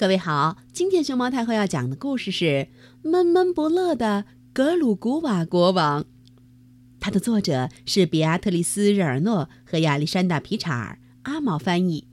[0.00, 2.44] 各位好，今天熊猫太后要讲的故事是
[3.02, 6.04] 《闷闷不乐的格鲁古瓦国王》，
[6.98, 12.08] 它的作者是比亚特丽斯·热尔诺和亚历山大·皮查尔，阿毛翻译。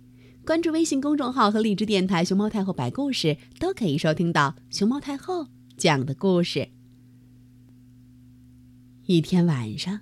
[0.45, 5.47] 关注微信公众号和荔枝电台“熊猫太后摆故事”，都可以收听到熊猫太后
[5.77, 6.67] 讲的故事。
[9.05, 10.01] 一天晚上，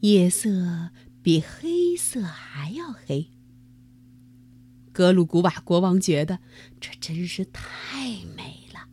[0.00, 0.88] 夜色
[1.22, 3.33] 比黑色还要黑。
[4.94, 6.38] 格鲁古瓦国王觉得
[6.80, 8.88] 这真是太美了，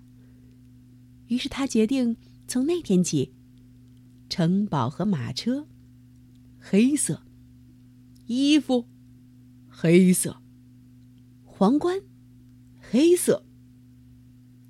[1.27, 3.35] 于是他决定从那天起，
[4.27, 5.67] 城堡和马车
[6.59, 7.21] 黑色，
[8.25, 8.87] 衣服
[9.69, 10.41] 黑色，
[11.45, 12.01] 皇冠
[12.79, 13.45] 黑色，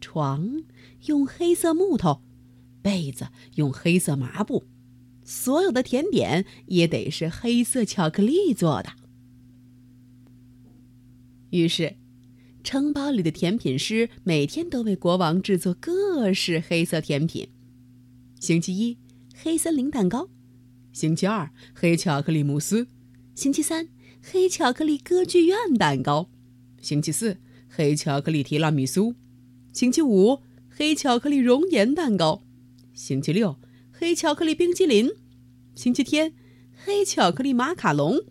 [0.02, 0.66] 床
[1.06, 2.22] 用黑色木头，
[2.82, 4.66] 被子用黑色麻布，
[5.24, 9.01] 所有的甜点也得是黑色巧克力做的。
[11.52, 11.96] 于是，
[12.64, 17.50] 城堡里的甜品师每天都为国王制作各式黑色甜品。
[18.40, 18.98] 星期一，
[19.36, 20.30] 黑森林蛋糕；
[20.94, 22.88] 星期二，黑巧克力慕斯；
[23.36, 23.90] 星期三，
[24.22, 26.30] 黑巧克力歌剧院蛋糕；
[26.82, 27.38] 星期四，
[27.68, 29.14] 黑巧克力提拉米苏；
[29.74, 32.44] 星期五，黑巧克力熔岩蛋糕；
[32.94, 33.60] 星期六，
[33.92, 35.10] 黑巧克力冰激凌；
[35.76, 36.34] 星期天，
[36.74, 38.22] 黑巧克力马卡龙。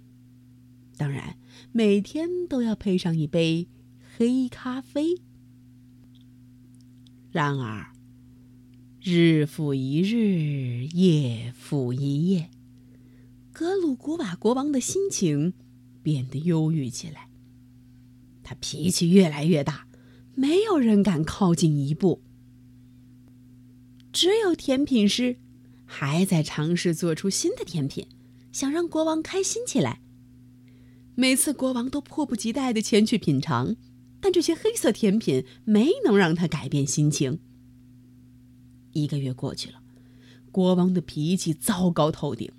[0.96, 1.39] 当然。
[1.72, 3.68] 每天都要配上一杯
[4.16, 5.20] 黑咖啡。
[7.30, 7.92] 然而，
[9.00, 12.50] 日复一日，夜复一夜，
[13.52, 15.52] 格鲁古瓦国王的心情
[16.02, 17.28] 变得忧郁起来。
[18.42, 19.86] 他脾气越来越大，
[20.34, 22.20] 没有人敢靠近一步。
[24.12, 25.36] 只有甜品师
[25.84, 28.08] 还在尝试做出新的甜品，
[28.50, 30.00] 想让国王开心起来。
[31.20, 33.76] 每次国王都迫不及待地前去品尝，
[34.22, 37.40] 但这些黑色甜品没能让他改变心情。
[38.94, 39.82] 一个月过去了，
[40.50, 42.50] 国王的脾气糟糕透顶，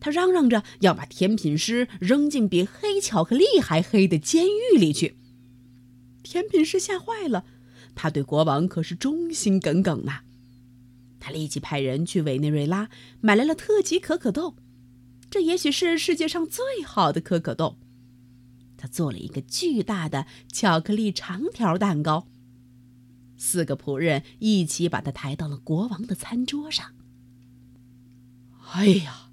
[0.00, 5.18] 他嚷嚷着要把甜品师扔进比黑巧克力还黑的监狱里去。
[6.22, 7.44] 甜品师吓坏了，
[7.94, 10.20] 他对国王可是忠心耿耿呐。
[11.20, 12.88] 他立即派人去委内瑞拉
[13.20, 14.56] 买来了特级可可豆，
[15.28, 17.76] 这也许是世界上最好的可可豆。
[18.76, 22.28] 他做了一个巨大的巧克力长条蛋糕。
[23.36, 26.92] 四个仆人一起把它抬到了国王的餐桌上。
[28.72, 29.30] 哎呀，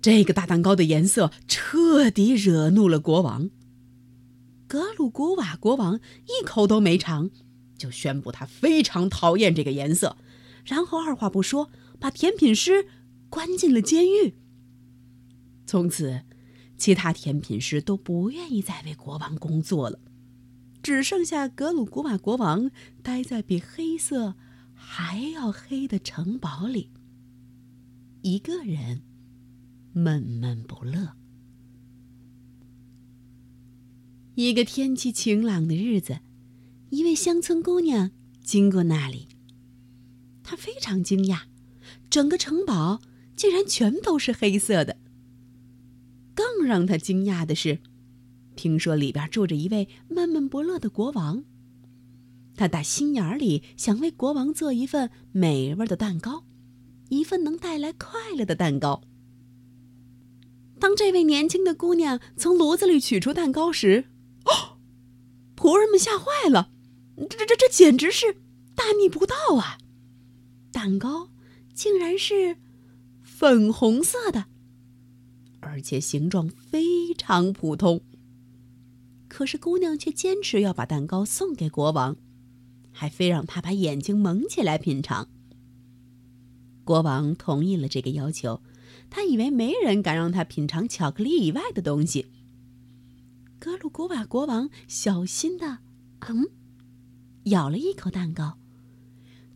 [0.00, 3.50] 这个大蛋糕的颜色彻底惹怒了国王。
[4.66, 7.30] 格鲁古瓦国王一口都没尝，
[7.76, 10.16] 就宣布他非常讨厌这个颜色，
[10.64, 12.86] 然后二话不说把甜品师
[13.28, 14.34] 关进了监狱。
[15.66, 16.22] 从此。
[16.82, 20.00] 其他甜品师都不愿意再为国王工作了，
[20.82, 22.72] 只剩下格鲁古瓦国王
[23.04, 24.34] 待在比黑色
[24.74, 26.90] 还要黑的城堡里，
[28.22, 29.02] 一个人
[29.92, 31.12] 闷闷不乐。
[34.34, 36.18] 一个天气晴朗的日子，
[36.90, 38.10] 一位乡村姑娘
[38.42, 39.28] 经过那里，
[40.42, 41.42] 她非常惊讶，
[42.10, 43.00] 整个城堡
[43.36, 44.96] 竟然全都是黑色的。
[46.72, 47.80] 让他惊讶的是，
[48.56, 51.44] 听说里边住着一位闷闷不乐的国王。
[52.56, 56.46] 他打心眼里想为国王做一份美味的蛋糕，
[57.10, 59.02] 一份能带来快乐的蛋糕。
[60.80, 64.06] 当这位年轻的姑娘从炉子里取出蛋糕时，
[64.46, 64.78] 哦，
[65.54, 66.70] 仆人们吓坏了，
[67.28, 68.40] 这这这简直是
[68.74, 69.76] 大逆不道啊！
[70.72, 71.28] 蛋糕
[71.74, 72.56] 竟然是
[73.22, 74.46] 粉红色的。
[75.72, 78.02] 而且形状非常普通。
[79.26, 82.14] 可是姑娘却坚持要把蛋糕送给国王，
[82.90, 85.28] 还非让他把眼睛蒙起来品尝。
[86.84, 88.62] 国王同意了这个要求，
[89.08, 92.26] 他以为没人敢让他品尝巧克力以外的东西。
[93.58, 95.78] 格鲁古瓦国王小心的，
[96.28, 96.50] 嗯，
[97.44, 98.58] 咬了一口蛋糕，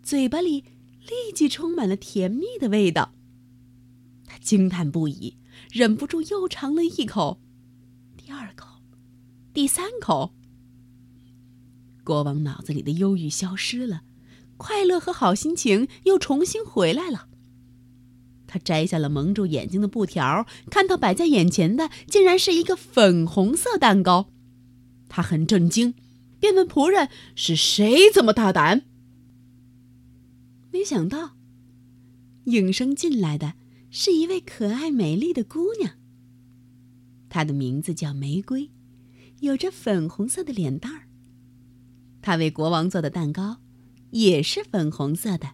[0.03, 0.62] 嘴巴里
[1.03, 3.12] 立即充满了甜蜜的味道。
[4.47, 5.37] 惊叹不已。
[5.73, 7.41] 忍不住又尝了一口，
[8.17, 8.81] 第二口，
[9.53, 10.33] 第三口。
[12.05, 14.03] 国王脑子里的忧郁消失了，
[14.57, 17.27] 快乐和好心情又重新回来了。
[18.47, 24.31] 他摘下了蒙住眼睛的布条，看到摆在眼前的竟然是一个粉红色蛋糕，
[25.09, 25.95] 他很震惊，
[26.39, 28.85] 便问仆人：“是谁这么大胆？”
[30.71, 31.33] 没想到，
[32.45, 33.55] 应声进来的。
[33.91, 35.93] 是一位可爱美丽的姑娘。
[37.29, 38.71] 她的名字叫玫瑰，
[39.41, 41.09] 有着粉红色的脸蛋儿。
[42.23, 43.59] 她为国王做的蛋糕
[44.11, 45.53] 也是粉红色的，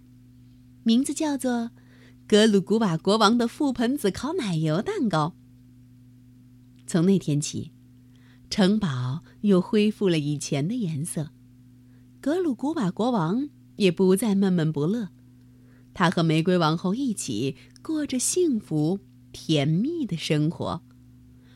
[0.84, 1.70] 名字叫做
[2.26, 5.36] “格鲁古瓦国王的覆盆子烤奶油蛋糕”。
[6.86, 7.72] 从那天起，
[8.48, 11.30] 城堡又恢复了以前的颜色，
[12.20, 15.08] 格鲁古瓦国王也不再闷闷不乐，
[15.94, 19.00] 他和玫瑰王后一起过着幸福
[19.32, 20.82] 甜蜜的生活，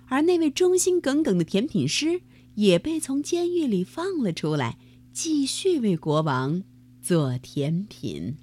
[0.07, 2.21] 而那位忠心耿耿的甜品师
[2.57, 4.79] 也被从监狱里放了出来，
[5.13, 6.63] 继续为国王
[7.01, 8.37] 做甜品。